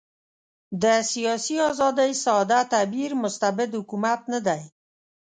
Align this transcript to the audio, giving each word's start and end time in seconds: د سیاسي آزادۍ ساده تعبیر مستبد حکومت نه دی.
د 0.81 0.85
سیاسي 1.11 1.55
آزادۍ 1.69 2.11
ساده 2.25 2.59
تعبیر 2.73 3.11
مستبد 3.23 3.69
حکومت 3.79 4.19
نه 4.33 4.39
دی. 4.45 4.61